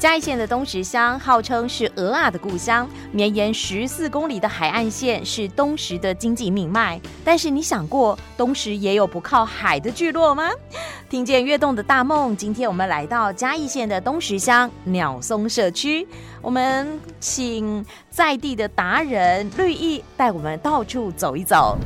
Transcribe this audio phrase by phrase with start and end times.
[0.00, 6.98] 嘉义县的东石乡号称是鹅啊的故乡，绵延十四公里的海岸线是东石的经济命脉。
[7.22, 10.48] 但是你想过东石也有不靠海的聚落吗？
[11.10, 16.08] 听见跃动的大梦，今天我们来到嘉义县的东石乡鸟松社区，
[16.40, 21.76] 我们请在地的达人绿意带我们到处走一走。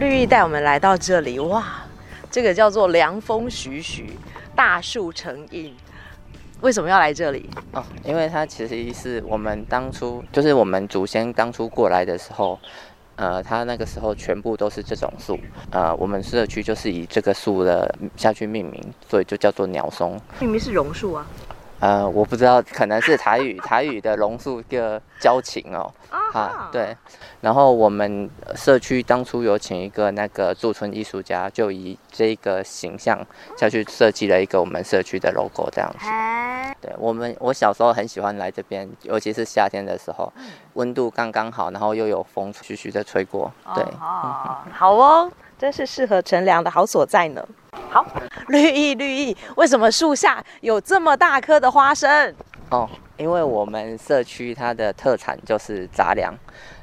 [0.00, 1.64] 绿意带我们来到这里，哇，
[2.28, 4.18] 这个叫做凉风徐徐，
[4.56, 5.72] 大树成荫。
[6.62, 7.50] 为什么要来这里？
[7.72, 12.56] 哦，因为它其实是我们当初，就是我们祖先当初过来的时候，
[13.16, 15.36] 呃，它那个时候全部都是这种树，
[15.72, 20.16] 呃，我们社区就是以这个树的下去命名，所以就叫做鸟松。
[20.38, 21.26] 明明是榕树啊。
[21.82, 25.92] 呃，我不知道，可能是台语，台语的榕树一个交情哦。
[26.32, 26.96] 啊，对。
[27.40, 33.18] 然后我们社区当初有请一个那个驻村艺术家，就以这个形象
[33.58, 36.06] 下去设计了一个我们社区的 logo，这样子。
[36.80, 40.32] 对，我们，我小时候很喜欢来这边，尤其是夏天的时候，
[40.74, 43.50] 温度刚刚好，然后又有风徐徐的吹过。
[43.74, 45.28] 对，好哦，
[45.62, 47.48] 真是适合乘凉的好所在呢。
[47.88, 48.04] 好，
[48.48, 52.34] 绿意绿意，为什么树下有这么大棵的花生？
[52.70, 56.34] 哦，因为我们社区它的特产就是杂粮，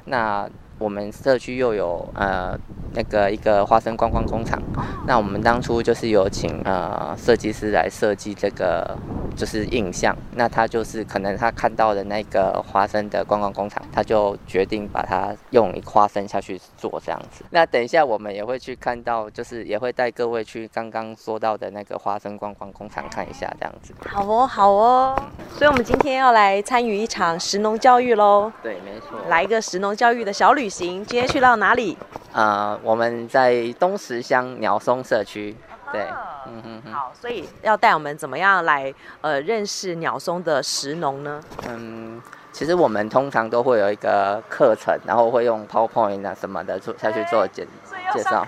[0.06, 2.58] 那我们社区又有呃
[2.94, 4.58] 那个一个花生观光工厂，
[5.06, 8.96] 那我们当初就是有请呃设计师来设计这个。
[9.40, 17.42] 就是印象，那他就是可能他看到的那个花生的观光工厂，他就决定把它用花生下去做这样子。
[17.48, 23.94] 那等一下我们也会去看到，就是也会带各位去刚刚说到的那个花生观光工厂看一下这样子。
[24.06, 25.16] 好哦，好哦。
[25.56, 28.52] 所以我们今天要来参与一场食农教育喽。
[28.62, 29.18] 对，没错。
[29.30, 31.96] 来一个食农教育的小旅行，今天去到哪里？
[32.34, 35.56] 呃，我们在东石乡鸟松社区。
[35.92, 36.06] 对，
[36.46, 41.40] 嗯哼哼，好，所以要带我们怎么样来呃认识鸟松的石农呢？
[41.68, 42.20] 嗯，
[42.52, 47.66] 其实我们通常都会有一个课程，然后会用 PowerPoint 啊什么的做下去做简
[48.12, 48.46] 介绍。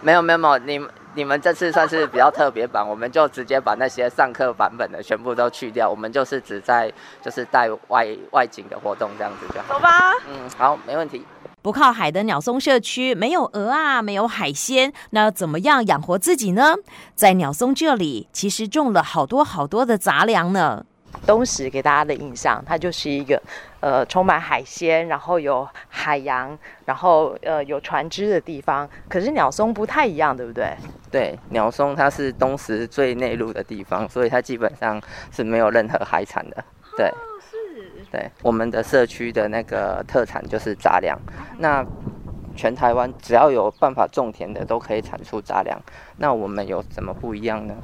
[0.00, 0.80] 没有没有没有，你
[1.14, 9.74] 你们这次算是比较特别版，我们就直接把那些上课版本的全部都去掉，我们就是只在就是带外外景的活动这样子就好。
[9.74, 10.14] 走吧。
[10.28, 11.26] 嗯，好，没问题。
[11.62, 16.76] 不靠海的鸟松社区没有鹅啊，没有海鲜，那怎么样养活自己呢？
[17.14, 20.84] 在鸟松这里，其实种了好多好多的杂粮呢。
[21.26, 23.40] 东石给大家的印象，它就是一个
[23.80, 26.56] 呃充满海鲜，然后有海洋，
[26.86, 28.88] 然后呃有船只的地方。
[29.08, 30.74] 可是鸟松不太一样，对不对？
[31.10, 36.64] 对，鸟松它是东石最内陆的地方，所以它基本上是没有任何海产的。
[36.96, 37.12] 对。
[38.10, 41.18] 对，我们的社区的那个特产就是杂粮。
[41.58, 41.84] 那
[42.56, 45.80] 全台湾只要有办法种田的，都可以产出杂粮。
[46.18, 47.74] 那我们有什么不一样呢？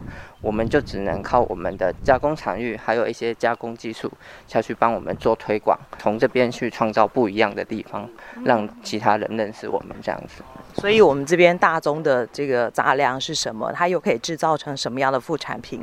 [0.42, 4.12] 我们就只能靠我们的加工场域，还有一些加工技术
[4.46, 8.08] 下去帮我们做推广，从这边去创造不一样的地方，
[8.44, 10.42] 让其他人认识我们这样子。
[10.74, 13.72] 所以，我们这边大宗的这个杂粮是什么？
[13.72, 15.82] 它又可以制造成什么样的副产品？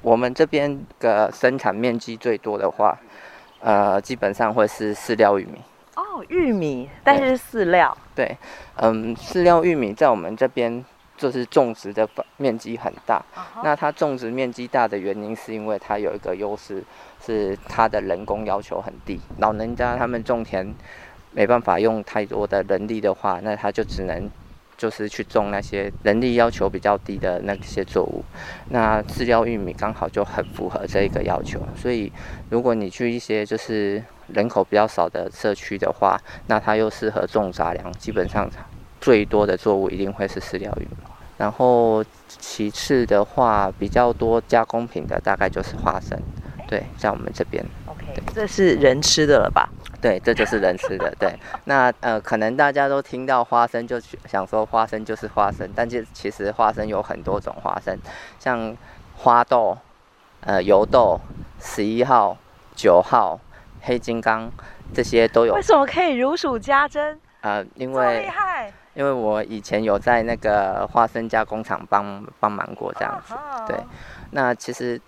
[0.00, 2.98] 我们这边的生产面积最多的话。
[3.62, 5.60] 呃，基本上会是饲料玉米
[5.94, 7.96] 哦，玉米，但是是饲料。
[8.14, 8.36] 对，
[8.76, 10.84] 嗯，饲料玉米在我们这边
[11.16, 13.24] 就是种植的面积很大。
[13.34, 13.62] Uh huh.
[13.62, 16.82] 那它种植面积大的原因，是因为它有一个优势，
[17.24, 19.20] 是它的人工要求很低。
[19.38, 20.74] 老人家他们种田
[21.30, 24.30] 没办法用太多的人力的话，那他就只能。
[24.82, 28.24] 就是去种那些人力要求比较低的那些作物，
[28.70, 31.60] 那饲料玉米刚好就很符合这一个要求。
[31.76, 32.12] 所以，
[32.50, 38.50] 如果你去一些就是人口比较少的社区的话，那它又适合种杂粮，基本上
[39.00, 40.96] 最多的作物一定会是饲料玉米。
[41.38, 46.20] 然后其次的话，比较多加工品的大概就是花生。
[46.66, 47.64] 对，在我们这边。
[47.86, 49.68] OK，这是人吃的了吧？
[50.02, 51.14] 对，这就是人吃的。
[51.18, 57.96] 对，那呃，可能大家都听到花生就想说花生就是花生，但是其实花生有很多种花生，
[58.40, 58.76] 像
[59.16, 59.78] 花豆、
[60.40, 61.20] 呃油豆、
[61.60, 62.36] 十一号、
[62.74, 63.38] 九号、
[63.82, 64.50] 黑金刚
[64.92, 65.54] 这些都有。
[65.54, 67.20] 为什么可以如数家珍？
[67.42, 73.34] 呃，因为厉害，因为我以前有在那个花生加工厂帮帮忙过这样子。
[73.68, 73.76] 对，
[74.32, 75.00] 那其实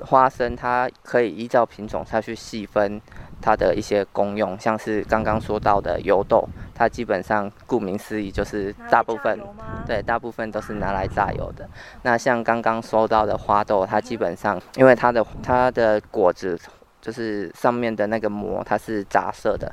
[0.00, 3.00] 花生它可以依照品种下去细分。
[3.38, 9.38] 它的一些功用，像是刚刚说到的油豆，它基本上顾名思义就是大部分，
[9.86, 11.68] 对，大部分都是拿来榨油的。
[12.02, 16.58] 那像刚刚说到的花豆，它基本上因为它的它的果子
[16.98, 19.70] 就是上面的那个膜它是杂色的，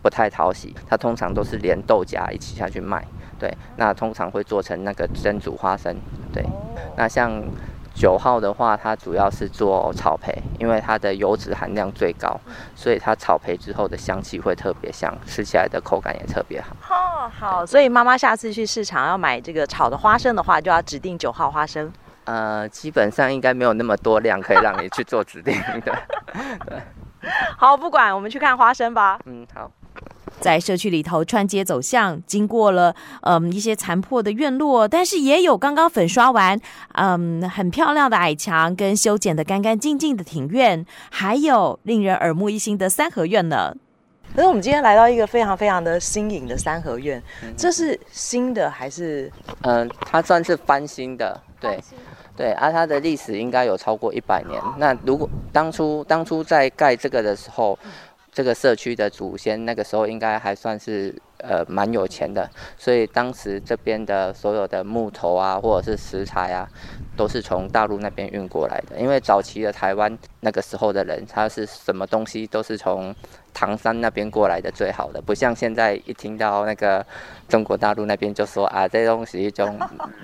[0.00, 0.72] 不太讨喜。
[0.88, 3.04] 它通常都是连豆荚一起下去卖。
[3.36, 5.94] 对，那通常会做成那个蒸煮花生。
[6.32, 6.46] 对，
[6.96, 7.42] 那像
[7.94, 12.38] 九号的话，它主要是做草培，因为它的油脂含量最高，
[12.74, 16.74] 所以它草培之后的香气会特别香，吃起来的口感也特别好。
[16.88, 21.92] 哦，好，所以妈妈下次去市场要买这个炒的花生的话，就要指定九号花生。
[22.24, 25.54] 呃，基本上应该没有那么多量可以让你去做指定
[25.84, 25.92] 的。
[26.66, 26.80] 对，
[27.58, 29.18] 好，不管，我们去看花生吧。
[29.26, 29.70] 嗯，好。
[30.40, 36.58] 在社区里头穿街走巷，经过了嗯一些残破的院落，但是也有刚刚粉刷完
[36.94, 43.72] 嗯很漂亮的矮墙，跟修剪的干干净净的庭院，还有令人耳目一新的三合院呢。
[44.34, 49.30] 可是我们今天来到一个非常非常的新颖的三合院，嗯、这是新的还是？
[49.60, 51.78] 嗯，它算是翻新的，对
[52.36, 54.60] 对，而、啊、它的历史应该有超过一百年。
[54.76, 57.78] 那如果当初当初在盖这个的时候。
[58.32, 66.66] 这个社区的祖先那个时候应该还算是呃蛮有钱的，所以当时这边的所有的木头啊，或者是石材啊，
[67.16, 68.98] 都是从大陆那边运过来的。
[68.98, 73.14] 因为早期的台湾那个时候的人，他是什么东西都是从。
[73.54, 77.04] 唐山那边过来的最好的，不像现在一听到那个
[77.48, 79.66] 中国大陆那边就说啊，这东西就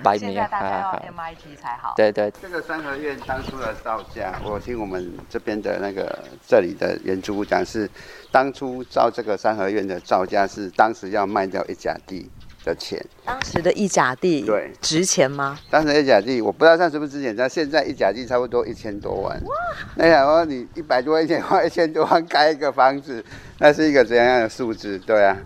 [0.02, 1.94] 白米啊， 啊，MIT 才好。
[1.96, 7.88] 对对，这个三合院当初的造价，我听我们这边的那个这里的原住讲是，
[8.32, 12.30] 当初造这个三合院的造价是当时要卖掉一甲地。
[12.64, 15.58] 的钱，当时的一甲地对值钱吗？
[15.70, 19.40] 当时一甲地我不知道它是不是值钱，但现在一甲地差不多一千多万。
[19.44, 19.54] 哇！
[19.96, 23.24] 那想说你一百多一千花一千多万盖一个房子，
[23.58, 24.98] 那是一个怎样的数字？
[24.98, 25.36] 对啊。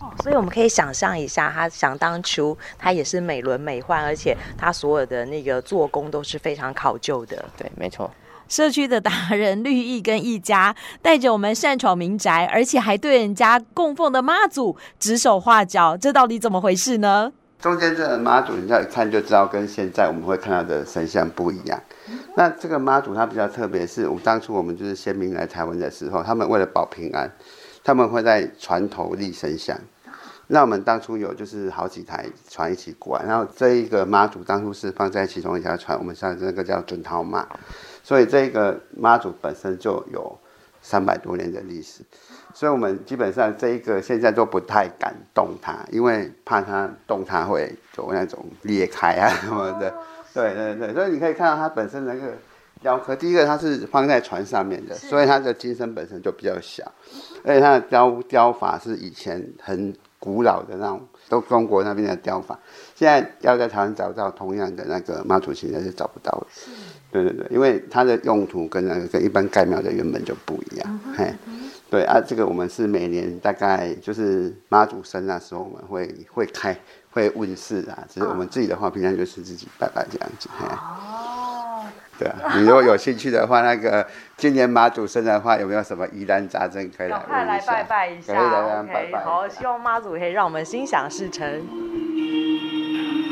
[0.00, 7.44] 哦，所以我们可以想象一下，他想当初他也是美轮美奂，而且他所有的那个做工都是非常考究的。
[7.56, 8.10] 对，没错。
[8.50, 17.32] 社区的达人绿意跟一家 带着我们擅闯民宅，而且还对人家供奉的妈祖指手画脚，这到底怎么回事呢？
[17.60, 21.80] 中间这个妈祖，你再看就知道，跟现在我们会看到的神像不一样。
[22.34, 27.30] 那这个妈祖它比较特别，是我们当初我们就是先民来台湾的时候，他们为了保平安，
[27.84, 29.78] 他们会在船头立神像。
[30.52, 37.46] 那我们当初有就是好几台船一起过来，然后这一个妈祖当初是放在其中一条船，我们上那个叫准涛妈。
[38.02, 40.36] 所以这个妈祖本身就有
[40.82, 42.02] 三百多年的历史，
[42.52, 49.94] 所以我们基本上这一个现在都不太敢动它，因为怕它动它会有那种裂开啊什么的。
[50.34, 52.32] 对对对，所以你可以看到它本身那个
[52.80, 56.90] 雕刻，第一个它是放在船上面的，所以它的金身本身就比较小，
[57.44, 62.56] 而且它的雕雕法是以前很古老的那种，都中国那边的雕法，
[62.94, 66.46] 现在要在台湾找到同样的那个妈祖，现在是找不到的。
[67.10, 71.34] 对对对，因为它的用途跟那个跟一般盖庙的原本就不一样，嘿，
[71.90, 76.78] 对啊，这个我们是每年大概就是妈祖生那时候我们会会开
[77.10, 80.66] 会问世啊，只是我们自己的话平常就是自己拜拜这样子，嘿。
[80.68, 81.39] 哦。
[82.20, 84.06] 对啊，你如果有兴趣的话，那个
[84.36, 87.32] 今年妈祖生的话，有没有什么疑难杂症可以来问一下？
[87.32, 88.34] 快来拜拜一下。
[88.34, 89.24] 可以来拜拜。
[89.24, 91.46] 好，希望妈祖可以让我们心想事成。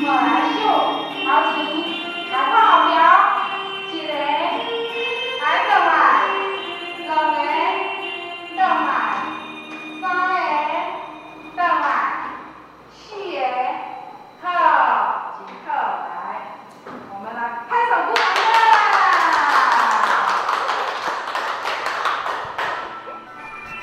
[0.07, 0.67] 好，来秀，
[1.29, 1.78] 好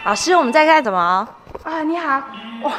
[0.05, 1.27] 老师，我们在干什么？
[1.63, 2.21] 啊，你好，
[2.61, 2.71] 我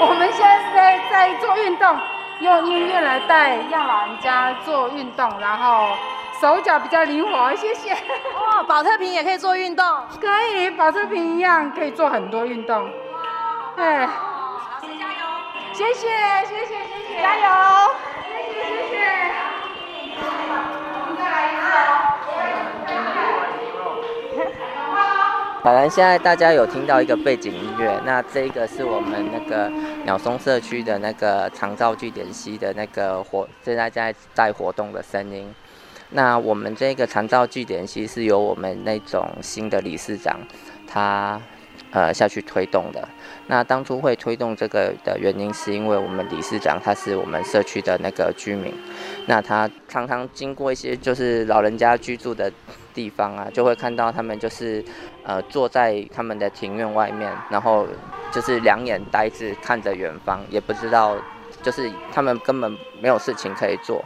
[0.00, 1.98] 我们现在是在在做运动，
[2.40, 5.90] 用音乐来带让老人家做运动，然后
[6.40, 7.54] 手脚比较灵活。
[7.56, 7.92] 谢谢。
[7.92, 9.84] 哇，保特瓶也可以做运动？
[10.18, 12.82] 可以，保特瓶一样可以做很多运动。
[12.82, 12.90] 哇，
[13.76, 13.84] 对。
[13.84, 14.08] 老
[14.80, 15.74] 师加油！
[15.74, 16.08] 谢谢，
[16.46, 17.44] 谢谢，谢谢，加油！
[25.64, 29.70] 本来现在大家有听到一个背景音乐，那这个是我们那个
[30.04, 35.54] 鸟松社区的那个长照据点 C 的那个活，现在在在活动的声音。
[36.10, 40.40] 那我们这个长照据点 C 是由我们那种新的理事长
[40.84, 41.40] 他
[41.92, 43.08] 呃下去推动的。
[43.46, 48.74] 那当初会推动这个的原因，是因为我们理事长他是我们社区的那个居民，
[49.26, 52.52] 那他常常经过一些就是老人家居住的
[52.94, 54.84] 地方啊，就会看到他们就是。
[55.24, 57.86] 呃，坐在他们的庭院外面，然后
[58.32, 61.16] 就是两眼呆滞看着远方，也不知道
[61.62, 64.04] 就是他们根本没有事情可以做。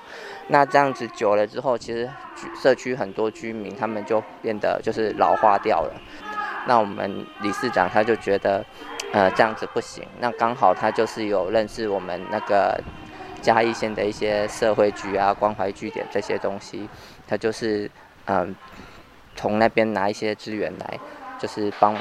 [0.49, 2.07] 那这样子久了之后，其实
[2.55, 5.95] 社区很多居民他们就变得就是老化掉了。
[6.67, 8.63] 那我们理事长他就觉得，
[9.15, 10.07] 呃，这样子不行。
[10.21, 12.79] 那刚好他就是有认识我们那个
[13.41, 16.87] 嘉义县的一些社会局啊、关怀据点这些东西，
[17.27, 17.91] 他就是
[18.27, 18.55] 嗯、
[19.35, 20.99] 从那边拿一些资源来，
[21.39, 21.97] 就是帮。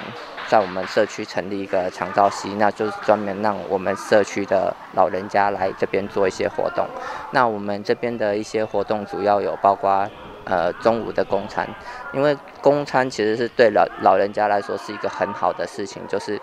[0.48, 6.86] 在我们社区成立一个长照系，那就是专门让我们社区的老人家来这边做一些活动。
[7.32, 10.08] 那我们这边的一些活动主要有包括，
[10.44, 11.68] 呃，中午的公餐，
[12.14, 16.40] 因为公餐其实是对老老人家来说是一个很好的事情，就是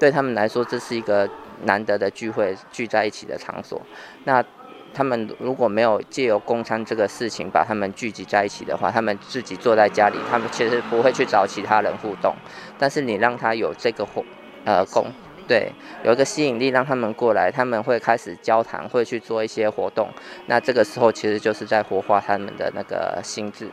[0.00, 1.28] 对他们来说这是一个
[1.64, 3.78] 难得的聚会，聚在一起的场所。
[4.24, 4.42] 那
[4.94, 12.34] 他们如果没有借由公餐这个事情把他们聚集在一起的话，他们自己坐在家里，他们其实不会去找其他人互动。
[12.78, 14.24] 但是你让他有这个活，
[14.64, 15.06] 呃，公，
[15.48, 15.72] 对，
[16.04, 20.08] 有一个吸引力让他们过来，他们会开始交谈，会去做一些活动。
[20.46, 23.68] 那这个时候其实就是在活化他们的那个心智。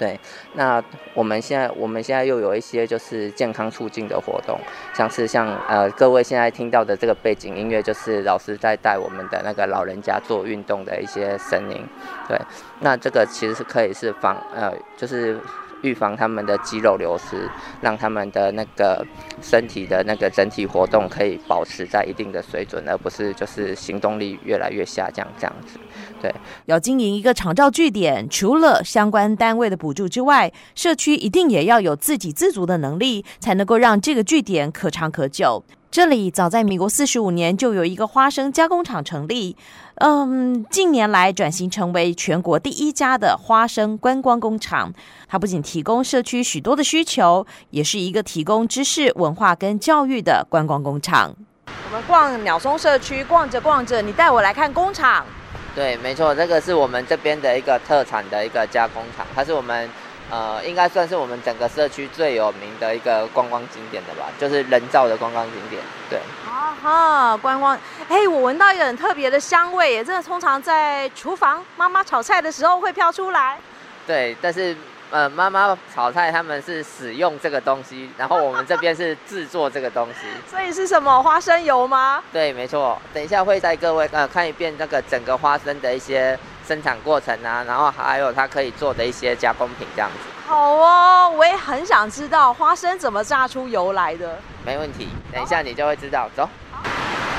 [0.00, 0.18] 对，
[0.54, 4.58] 那我们现在我们现在又有一些就是健康促进的活动，
[4.94, 11.86] 像是像呃各位现在听到的这个背景音乐，就是老师在带我们的那个老人家做运动的一些声音。
[12.26, 12.40] 对，
[12.80, 15.38] 那这个其实是可以是防呃就是。
[15.82, 17.48] 预防他们的肌肉流失，
[17.80, 19.04] 让他们的那个
[19.40, 25.78] 身体的那个整体活动可以保持在一定的水准，而不是就是行动力越来越下降这样子。
[26.20, 26.34] 对，
[26.66, 35.64] 要经营一个长照据点，除了相关单位的补助之外，社区一定也要有自给自足的能力，才能够让这个据点可长可久。
[35.90, 39.56] 这里早在民国四十五年就有一个花生加工厂成立，
[39.96, 44.92] 嗯，近年来转型成为全国第一家的花生观光工厂。
[45.26, 51.34] 它不仅提供社区许多的需求，也是一个提供知识、文化跟教育的观光工厂。
[51.66, 55.26] 我们逛鸟松社区，逛着逛着，你带我来看工厂。
[55.74, 59.90] 对，没错，这个是我们这边的一个特产的一个加工厂，它是我们。
[60.30, 65.82] 呃，应该算是我们整个社区最有名的一个观光景点的吧，就是人造的观光景点。
[66.08, 67.76] 对，啊哈，观光，
[68.08, 73.58] 哎，我闻到一个很特别的香味，也真的通常在厨房妈妈炒菜的时候会飘出来。
[74.06, 74.76] 对，但是
[75.10, 80.28] 呃，妈妈炒菜他们是使用这个东西，然后我们这边是制作这个东西。
[80.48, 81.20] 所以是什么？
[81.20, 82.22] 花生油吗？
[82.32, 82.96] 对，没错。
[83.12, 86.38] 等一下会带各位呃看一遍那个整个花生的一些。
[86.70, 90.18] 生产过程啊，然后还有它可以做的一些加工品这样子。
[90.46, 94.38] 好哦，我也很想知道花生怎么榨出油来的。
[94.64, 96.30] 没问题，等一下你就会知道。
[96.36, 96.48] 走。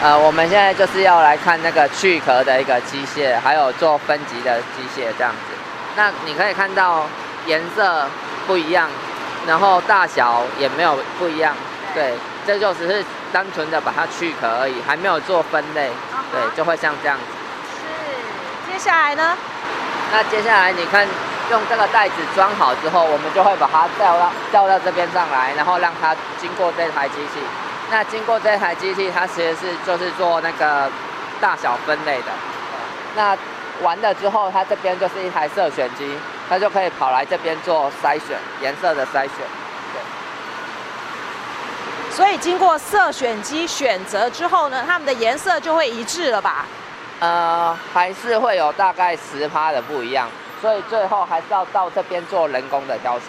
[0.04, 5.54] 呃，我们现在就是要来看那个去壳的一个机械，还有做分级的机械这样子。
[5.96, 7.06] 那你可以看到
[7.46, 8.06] 颜色
[8.46, 8.90] 不一样，
[9.48, 11.56] 然后大小也没有不一样。
[11.94, 15.90] 对，这就只是单纯的把它去壳而已，还没有做分类。
[16.34, 17.24] 对，就会像这样子。
[18.82, 19.38] 接下来呢？
[20.12, 21.08] 那接下来你看，
[21.52, 27.40] 用这个袋子装好之后，我们就会把它吊到吊到这边上来，然后让它经过这台机器。
[27.92, 30.90] 那经过这台机器，它其实是就是做那个
[31.40, 32.32] 大小分类的。
[33.16, 33.38] 那
[33.84, 36.18] 完了之后，它这边就是一台色选机，
[36.50, 39.30] 它就可以跑来这边做筛选颜色的筛选。
[39.94, 40.02] 对。
[42.10, 46.66] 所以经过色选机选择之后呢，它们的颜色就会一致了吧？
[47.22, 50.28] 呃，还是会有大概十趴的不一样，
[50.60, 53.28] 所以最后还是要到这边做人工的挑选。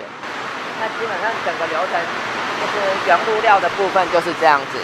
[0.81, 2.01] 那基本上整个流程
[2.59, 4.79] 就是原物料的部分就是这样子，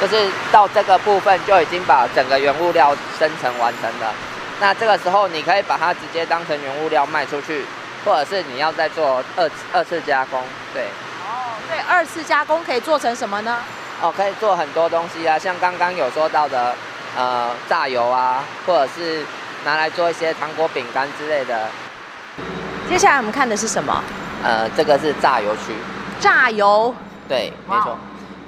[0.00, 4.14] 就是到这个部分就已经把整个原物料生成完成了。
[4.60, 7.66] 那这个时候你可以把它直接当成原物料卖出去，
[8.04, 10.40] 或者是你要再做二二次加工。
[10.72, 10.84] 对。
[11.26, 13.58] 哦，对，二次加工可以做成什么呢？
[14.00, 16.72] 哦，可以做很多东西啊，像刚刚有说到的。
[17.16, 19.24] 呃，榨油啊，或者是
[19.64, 21.66] 拿来做一些糖果、饼干之类的。
[22.88, 24.04] 接下来我们看的是什么？
[24.44, 25.72] 呃，这个是榨油区。
[26.20, 26.94] 榨油。
[27.26, 27.98] 对，没错，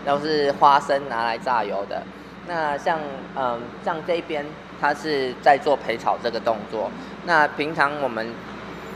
[0.04, 2.02] 都是花生拿来榨油的。
[2.46, 2.98] 那像，
[3.34, 4.46] 嗯、呃，像这边，
[4.80, 6.90] 它是在做焙炒这个动作。
[7.24, 8.32] 那平常我们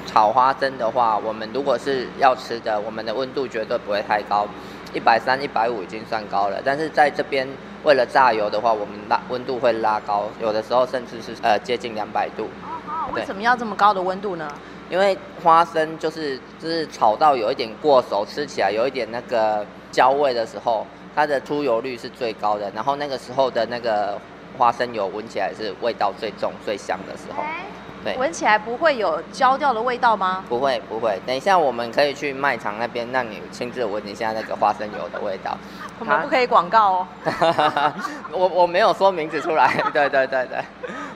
[0.06, 4.46] 炒花生的话，我们如果是要吃的，我们的温度绝对不会太高，
[4.92, 6.60] 一百三、一百五已经算高了。
[6.64, 7.48] 但是在这边。
[7.84, 12.48] 为了榨油的话，我们拉温度会拉高，有的时候甚至是呃接近两百度。
[12.64, 14.48] 哦，为什么要这么高的温度呢？
[14.88, 22.70] 因为花生就是就是炒到有一点过熟，吃起来有一点那个焦味的时候，它的出油率是最高的。
[22.70, 24.16] 然后那个时候的那个
[24.56, 27.42] 花生油闻起来是味道最重、最香的时候。
[28.04, 30.44] 对，闻起来不会有焦掉的味道吗？
[30.48, 35.56] 不会不会，等一下我们可以去卖场那边，让你亲自闻一下那个花生油的味道。
[36.00, 37.06] 我们不可以广告哦。
[38.32, 40.58] 我我没有说名字出来，对对对对对。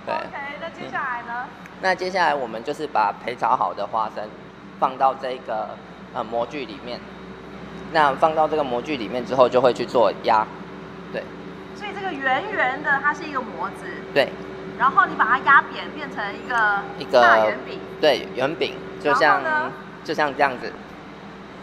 [0.06, 1.48] OK，那接下来呢？
[1.80, 4.24] 那接下来我们就是把培炒好的花生
[4.78, 5.68] 放到这个
[6.14, 7.00] 呃模具里面。
[7.92, 10.46] 那放到这个模具里面之后，就会去做压。
[11.12, 11.22] 对。
[11.74, 13.86] 所以这个圆圆的，它是一个模子。
[14.14, 14.30] 对。
[14.78, 17.80] 然后你把它压扁，变成一个一个大圆饼。
[18.00, 19.42] 对，圆饼就像
[20.04, 20.72] 就像这样子。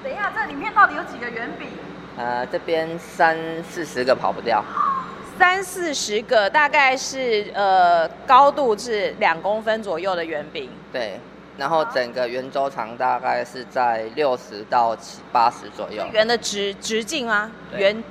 [0.03, 1.67] 等一下，这里面到底有几个圆饼？
[2.17, 4.63] 呃，这边三四十个跑不掉。
[5.39, 10.70] 三四十个，大概是呃高度是两公分左右的圆饼。
[10.91, 11.20] 对，
[11.58, 16.05] 然后整个圆周长大概是在六十到七八十左右。
[16.12, 17.50] 圆的直直径吗？
[17.75, 18.03] 圆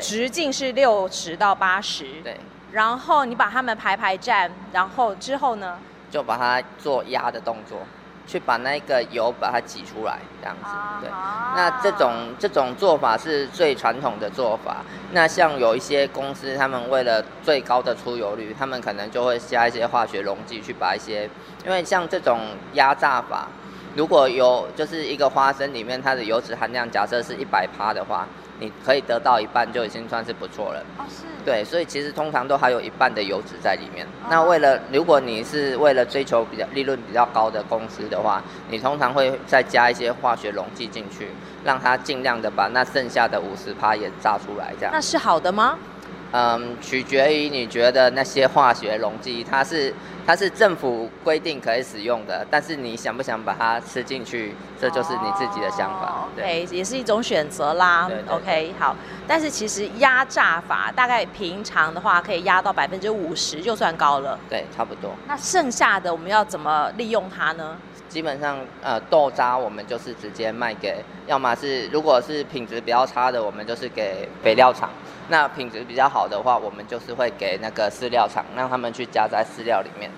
[0.00, 2.04] 直径是六十到八十。
[2.22, 2.36] 对。
[2.76, 5.78] 然后你把它们排排站，然后之后呢？
[6.10, 7.78] 就把它做压的动作，
[8.26, 10.70] 去把那个油把它挤出来，这样子。
[11.00, 11.08] 对。
[11.56, 14.84] 那这种这种做法是最传统的做法。
[15.12, 21.30] 那像有一些公司，他们为了最高的出油率，他们可能就会加一些化学溶剂去把一些，
[21.64, 22.40] 因为像这种
[22.74, 23.48] 压榨法，
[23.94, 28.28] 如果有就是一个花生里面它的油脂含量假设是一百趴的话。
[28.58, 30.82] 你可以得到一半就已经算是不错了。
[30.98, 31.24] 哦，是。
[31.44, 34.06] 对，所以其实通常都还有一半的油脂在里面。
[34.28, 41.28] 那为了，如果你是为了追求比较利润比较高的公司的话，你通常会再加一些化学溶剂进去，
[41.64, 44.92] 让它尽量的把那剩下的五十趴也榨出来，这样。
[44.92, 45.78] 那是好的吗？
[46.32, 49.94] 嗯，取决于你觉得那些化学溶剂，它是
[50.26, 56.26] 它是政府规定可以使用的，但是你想不想把它吃进去，这就是你自己的想法。
[56.34, 58.06] 对，也是一种选择啦。
[58.08, 58.96] 对对对 OK，好。
[59.26, 64.38] 但是其实压榨法大概平常的话可以压到百分之五十就算高了。
[64.50, 65.12] 对，差不多。
[65.26, 67.76] 那剩下的我们要怎么利用它呢？
[68.08, 74.90] 基本上，呃，豆渣我们就是直接卖给，要么是如果是品质比较差的，我们就是给肥料厂。
[75.28, 80.10] 那品质比较好的话，我们就是会给那个饲料厂，让他们去加在饲料里面。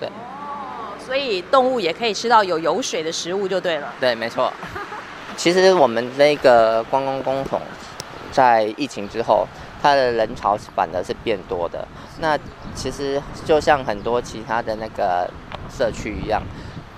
[0.00, 0.08] 对。
[0.08, 3.92] 哦，所以动物也可以吃到有油水的食物就对了。
[4.00, 4.50] 对，没错。
[5.36, 7.60] 其实我们那个观光工桶
[8.32, 9.46] 在疫情之后，
[9.82, 11.86] 它的人潮反而是变多的。
[12.20, 12.38] 那
[12.74, 15.28] 其实就像很多其他的那个
[15.68, 16.42] 社区一样，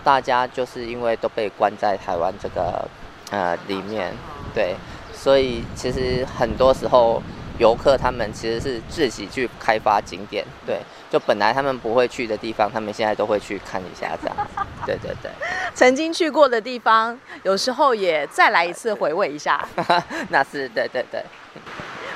[0.06, 2.88] 大家就是因为都被关在台湾这个
[3.32, 4.12] 呃里面，
[4.54, 4.76] 对，
[5.12, 7.20] 所以其实很多时候。
[7.58, 10.78] 游客他们其实是自己去开发景点，对，
[11.10, 14.36] 就本来他们不会去的地方，他们现在都会去看一下，这样，
[14.84, 15.30] 对对对。
[15.74, 19.66] 曾经去过的地方，有时候也再来一次回味一下。
[20.28, 21.24] 那是对对对。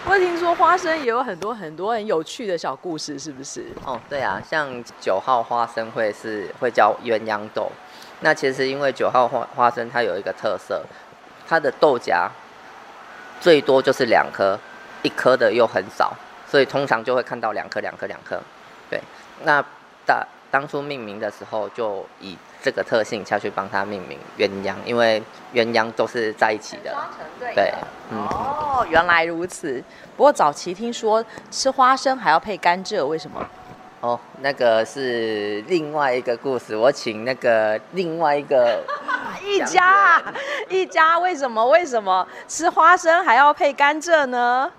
[0.06, 3.66] 我听说花生也有很多很多很有趣的小故事，是不是？
[3.84, 4.68] 哦，对啊，像
[5.00, 7.70] 九号花生会是会叫鸳鸯豆，
[8.20, 10.84] 那其实因为九号花花生它有一个特色，
[11.46, 12.28] 它的豆荚
[13.40, 14.58] 最多就是两颗。
[15.02, 16.12] 一颗的又很少，
[16.46, 18.38] 所以通常就会看到两颗、两颗、两颗。
[18.90, 19.00] 对，
[19.44, 19.64] 那
[20.04, 25.22] 大当初命名的时候，就以这个特性下去帮它命名鸳鸯，因为
[25.54, 26.94] 鸳鸯都是在一起的。
[27.38, 27.74] 对，对，
[28.10, 28.18] 嗯。
[28.26, 29.82] 哦，原来如此。
[30.16, 33.46] 不过早期听说吃花生还要配甘蔗，为什么？
[34.00, 38.82] 哦，那个是另外一个故事，我请那个另外一个
[39.44, 40.22] 一家
[40.70, 44.70] 一家为什么为什么吃花生还要配甘蔗呢？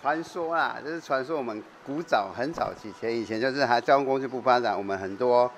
[0.00, 5.48] 传说啊，就是传说我们古早很早以前，以前就是还交通工具不发展，我们很多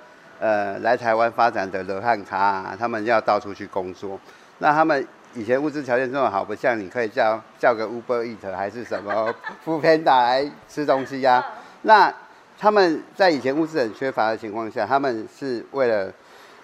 [0.45, 4.21] 呃来台湾发展的罗汉卡啊，他们要到处去工作。
[4.59, 11.45] 那他们以前物质条件这么好，不像你可以叫叫个 Uber Eat 还是什么 Foodpanda 来吃东西呀、啊。
[11.81, 12.15] 那
[12.59, 16.13] 他们在以前物质很缺乏的情况下，他们是为了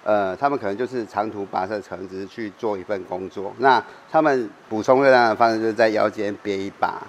[0.05, 3.51] 呃，他们可能就是长途跋涉城市去做一份工作。
[3.59, 7.03] 那他们补充热量的方式就是在腰间别一把。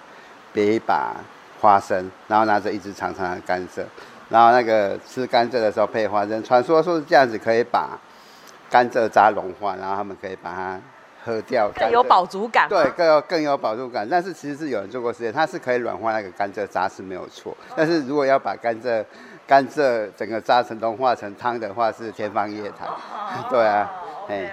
[0.53, 1.15] 别一把
[1.62, 3.86] 花生，然后拿着一支长长的甘蔗，
[4.32, 6.41] 然后那个吃甘蔗的时候配花生。
[6.41, 8.00] 传说说是这样子可以把
[8.70, 10.82] 甘蔗渣融化，然后他们可以把它
[11.24, 12.67] 喝掉，更有饱足感。
[12.67, 14.08] 对，更有更有饱足感。
[14.10, 17.56] 但是其实是有人做过实验，它是可以软化那个甘蔗渣是没有错。
[17.76, 19.06] 但是如果要把甘蔗
[19.46, 22.89] 甘蔗整个渣成融化成汤的话，是天方夜谭。
[23.50, 23.91] 对啊，
[24.28, 24.52] 哎。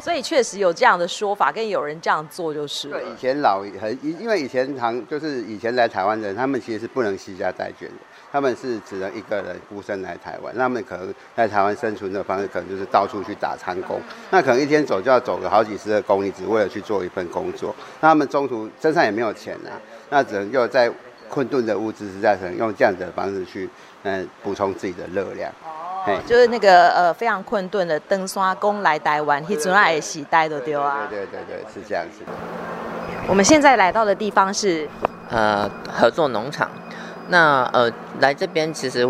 [0.00, 2.90] 所以确实有这样的说法，跟有人这样做就是。
[2.90, 7.94] 对，以前老很，因为以前常就是以前来台湾人，他们其实是不能携家带眷的，
[8.36, 13.98] 他们是只能一个人孤身来台湾，那他们可能在台湾生存的方式，可能就是到处去打餐工，
[14.30, 17.74] 那可能一天走就要走个好几十个公里，只为了去做一份工作。
[17.98, 19.72] 那他们中途身上也没有钱啊，
[20.10, 20.92] 那只能又在
[21.30, 23.66] 困顿的物质实在，只能用这样子的方式去
[24.02, 25.50] 嗯补充自己的热量。
[25.64, 31.08] 哦就是那个呃非常困顿的登山工来台湾，迄阵也是待都对啊。
[31.08, 32.20] 对对对对，是这样子。
[33.26, 34.86] 我们现在来到的地方是
[35.30, 36.70] 呃合作农场。
[37.28, 39.08] 那呃来这边其实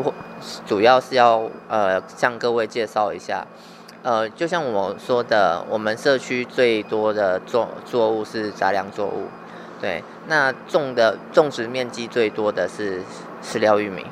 [0.67, 3.47] 主要是要呃向各位介绍一下，
[4.03, 9.29] 呃就像我说的，我们社区最多的作作物是杂粮作物，
[9.81, 13.03] 对，那种的种植面积最多的是
[13.43, 14.07] 饲料玉米。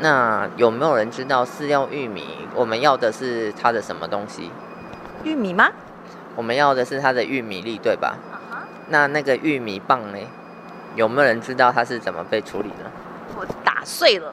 [0.00, 4.50] 那有没有人知道饲料玉米我们要的是它的什么东西？
[5.22, 5.70] 玉米吗？
[6.36, 8.58] 我们要的是它的玉米粒，对吧？Uh huh.
[8.88, 10.18] 那那个玉米棒呢？
[10.96, 12.90] 有没有人知道它是怎么被处理的？
[13.36, 14.32] 我打碎了。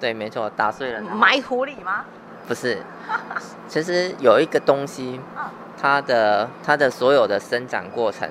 [0.00, 1.00] 对，没错，打碎了。
[1.00, 2.04] 埋土里吗？
[2.46, 2.78] 不是，
[3.68, 5.20] 其实有一个东西，
[5.80, 8.28] 它的它的所有的生长过程，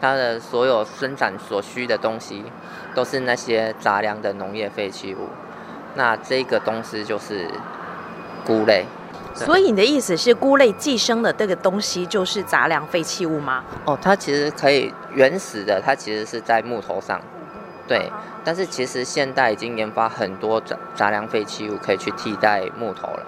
[0.00, 2.44] 它的所有生长所需的东西，
[2.94, 5.28] 都是那些杂粮的农业废弃物。
[5.94, 7.48] 那这个东西就是
[8.44, 8.84] 菇类，
[9.34, 13.62] 所以你的意思是菇类寄生的这个东西就是杂粮废弃物吗？
[13.84, 17.20] 哦，它其实可以原始的，它其实是在木头上，
[17.86, 18.10] 对。
[18.44, 23.26] 但是其实现代已经研发很多杂杂粮废弃物可以去替代木头了，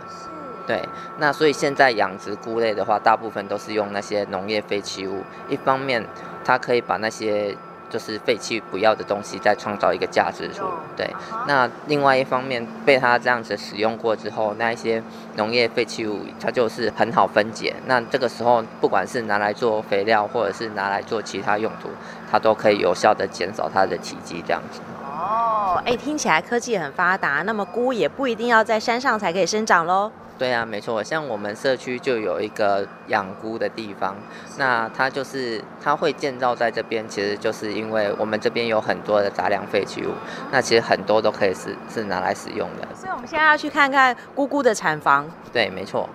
[0.66, 0.88] 对。
[1.18, 6.04] 那所以现在养殖菇类的话，大部分都是用那些农业废弃物，一方面
[6.44, 7.56] 它可以把那些。
[7.88, 10.64] 就是废弃不要的东西，再创造一个价值出。
[10.96, 11.08] 对，
[11.46, 15.02] 那另外一方面被它这样子使用过之后，那一些
[15.36, 17.74] 农业废弃物它就是很好分解。
[17.86, 21.88] 那这个时候，不管是拿来做肥料，或者是拿来做其他用途，
[22.30, 24.80] 它都可以有效的减少它的体积，这样子。
[25.26, 30.12] 哦，哎，听起来科技很发达，那么菇也不一定要在山上才可以生长喽。
[30.38, 34.14] 对啊，没错，像我们社区就有一个养菇的地方，
[34.56, 40.10] 那它就是它会建造在这边，其实就是因为我们这边有很多的杂粮废弃物，
[40.52, 42.86] 那其实很多都可以是是拿来使用的。
[42.94, 45.28] 所以我们现在要去看看菇菇的产房。
[45.52, 46.08] 对，没错。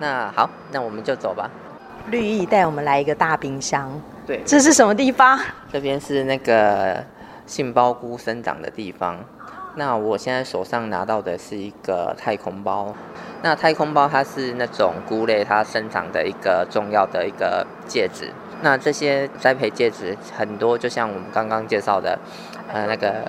[0.00, 1.48] 那好，那我们就走吧。
[2.06, 3.88] 绿意带我们来一个大冰箱。
[4.26, 5.38] 对，这是什么地方？
[5.70, 7.04] 这边是那个
[7.50, 9.24] 杏鲍菇生长的地方。
[9.74, 12.94] 那我现在手上拿到的是一个太空包。
[13.42, 18.30] 那太空包它是那种菇类它生长的一个重要的一个介质。
[18.62, 22.16] 那这些栽培介质很多，就像我们刚刚介绍的，
[22.72, 23.28] 呃，那个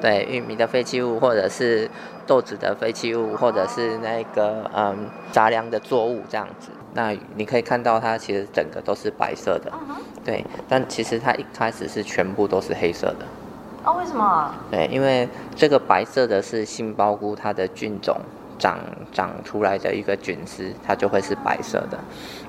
[0.00, 1.90] 对玉米的废弃物，或者是
[2.26, 6.70] 豆子的废弃物，或者是那个嗯杂粮的作物这样子。
[6.96, 9.70] 那你可以看到它其实整个都是白色的，
[10.24, 13.26] 对，但其实它一开始是全部都是黑色的。
[13.84, 14.52] 哦，为什么？
[14.70, 18.18] 对，因为这个白色的是杏鲍菇它的菌种。
[18.58, 18.78] 长
[19.12, 21.98] 长出来的一个菌丝，它就会是白色的。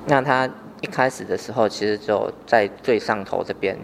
[0.05, 3.77] 那它一开始的时候，其实只有在最上头这边，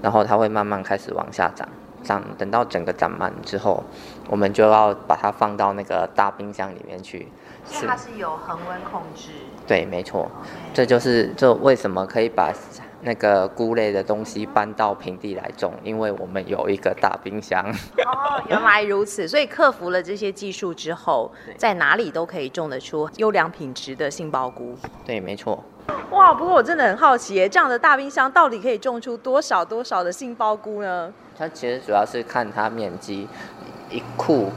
[0.00, 1.68] 然后它会慢慢开始往下长，
[2.04, 3.82] 长等到整个长满之后，
[4.28, 7.26] 我们就要把它放到那个大冰箱里面去。
[7.70, 9.30] 是它是有恒温控制。
[9.66, 10.30] 对，没错，
[10.72, 12.52] 这就是这为什么可以把。
[13.00, 17.64] 那个菇类的东西搬到平地来种，因为我们有一个大冰箱。
[18.04, 24.76] 哦，原来如此，所以克服了这些技术之后，在哪里都可以种得出优良品质的杏鲍菇。
[25.06, 25.62] 对，没错。
[26.10, 31.14] 哇，不过我真的很好奇耶，这样的大冰箱到底可以种出多少多少的杏鲍菇呢？
[31.38, 33.28] 它其实主要是看它面积，
[33.90, 34.50] 一库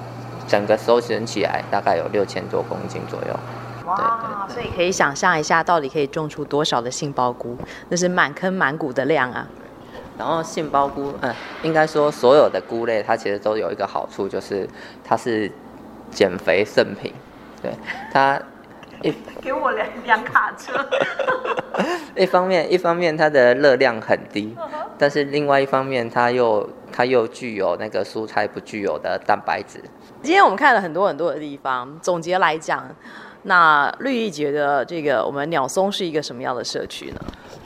[0.52, 3.40] 整个收集起来大概有六千多公斤左右。
[3.86, 7.58] 哇，所以可以想象一下，到底可以种出多少的杏鲍菇？
[7.88, 9.48] 那是满坑满谷的量啊！
[10.18, 11.34] 然后杏鲍菇，嗯，
[11.64, 14.68] 应该说所有的菇类，它其实都有一个好处，就是
[15.06, 15.50] 它是
[16.12, 17.14] 减肥圣品。
[17.62, 17.72] 对，
[18.12, 18.61] 它一
[19.42, 20.74] 给我两两卡车。
[22.16, 24.56] 一方面，一方面它的热量很低，
[24.98, 29.82] 但是另外一方面，它又它又具有那个蔬菜不具有的蛋白质。
[30.22, 32.88] 今天我们看了很多很多的地方，总结来讲。
[33.44, 37.20] 那绿意觉得这个我们鸟松是一个什么样的社区呢？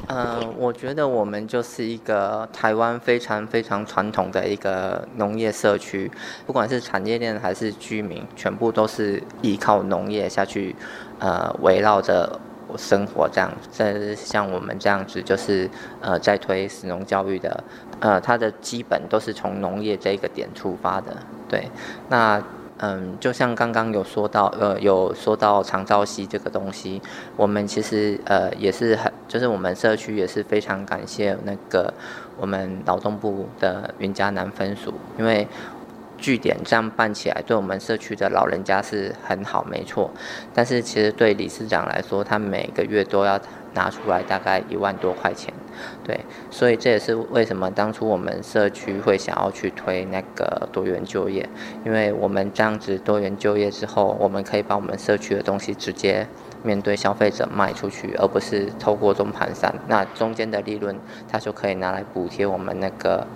[0.07, 6.09] 嗯、呃，我觉得我们就是一个台湾非常非常传统的一个农业社区，
[6.45, 10.73] 不管是产业链还是居民，全部都是依靠农业下去，
[11.19, 12.39] 呃，围绕着
[12.77, 13.51] 生活这样。
[13.71, 15.69] 这像我们这样子，就是
[16.01, 17.63] 呃，在推食农教育的，
[17.99, 21.15] 呃，它的基本都是从农业这个点出发的。
[21.49, 21.69] 对，
[22.09, 22.41] 那。
[22.79, 27.01] 嗯，就像刚刚有说到，呃，有说到长照系这个东西，
[27.37, 31.93] 我们其实呃也是很，就是我们社区也是非常感谢那个
[32.37, 35.47] 我们劳动部的云嘉南分署，因为
[36.25, 40.09] 据点这样办起来，对我们社区的老人家是很好，没错。
[40.55, 43.39] 但是其实对理事长来说，他每个月都要
[43.75, 45.53] 拿出来大概一万多块钱。
[46.03, 51.47] 对，所以这也是为什么当初我们社区会想要去推那个多元就业，
[51.85, 56.25] 因为我们这样子多元就业之后，我们可以把我们社区的东西直接
[56.63, 60.97] 面对消费者卖出去，而不是透过中盘商，那中间的利润，
[61.31, 63.27] 它就可以拿来补贴我们那个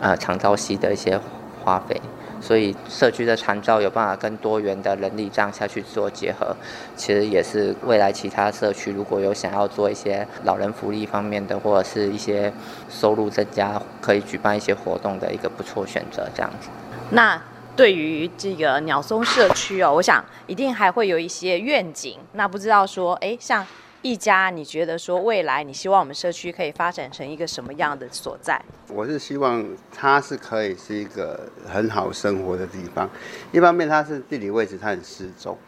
[0.00, 1.20] 呃长照系的一些
[1.62, 2.00] 花费。
[2.40, 6.56] 所以社区的长照有办法跟多元的人力这样下去做结合，
[6.96, 12.52] 其实也是未来其他社区如果有想要做一些老人福利方面的，或者是一些
[12.88, 16.28] 收入增加，可以举办一些活动的一个不错选择。
[16.34, 16.68] 这样子。
[17.10, 17.40] 那
[17.74, 22.18] 对于这个鸟松社区哦，我想一定还会有一些愿景。
[22.32, 23.66] 那不知道说，哎，像。
[24.02, 28.60] 一家，你觉得说未来你希望我们社区可以发展成一个什么样的所在？
[28.88, 33.10] 我是希望它是可以是一个很好生活的地方。
[33.52, 35.58] 一方面，它是地理位置，它很适中，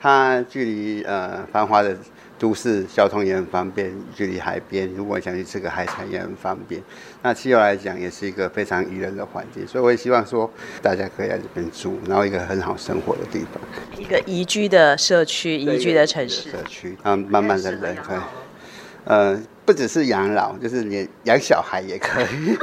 [0.00, 1.96] 它距离呃繁华的。
[2.40, 6.82] 都市交通也很方便，距离海边，如果想去吃个海产也很方便。
[7.20, 10.50] 那气候来讲，也是一个非常宜人的环境，所以我也希望说，
[10.80, 13.60] 大家可以在这边住，然后一个很好生活的地方，
[13.94, 16.50] 一个宜居的社区，宜居的城市。
[16.50, 18.20] 社区，啊，慢慢的人可以，
[19.04, 22.56] 呃，不只是养老，就是你养小孩也可以。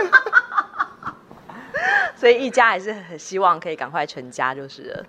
[2.17, 5.05] 所以一家还是很希望可以赶快成家，就是了。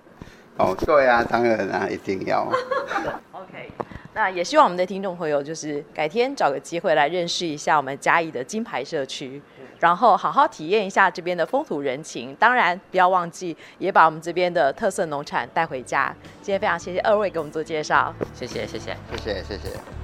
[0.59, 2.47] 哦，对啊，当然啊，一定要。
[3.33, 3.71] OK。
[4.19, 9.41] 那也希望我们的听众朋友，就是改天找个机会来认识一下我们嘉义的金牌社区，
[9.79, 12.35] 然后好好体验一下这边的风土人情。
[12.35, 16.13] 当然，不要忘记也把我们这边的特色农产带回家。
[16.43, 19.98] 今天非常谢谢二位给我们做介绍，谢谢谢谢谢谢谢谢。